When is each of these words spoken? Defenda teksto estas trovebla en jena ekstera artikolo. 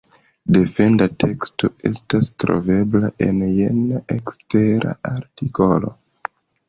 Defenda 0.55 1.05
teksto 1.23 1.69
estas 1.89 2.31
trovebla 2.43 3.11
en 3.29 3.43
jena 3.59 4.01
ekstera 4.17 4.95
artikolo. 5.13 5.93